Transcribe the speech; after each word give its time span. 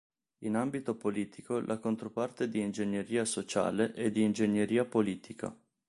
In 0.39 0.55
ambito 0.55 0.95
politico, 0.95 1.59
la 1.59 1.77
controparte 1.77 2.49
di 2.49 2.59
ingegneria 2.59 3.23
sociale 3.23 3.93
è 3.93 4.09
di 4.09 4.23
ingegneria 4.23 4.83
politica. 4.83 5.55